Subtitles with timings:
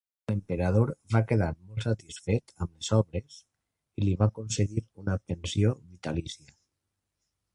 [0.29, 3.37] L'emperador va quedar molt satisfet amb les obres
[4.01, 6.57] i li va concedir una pensió vitalícia.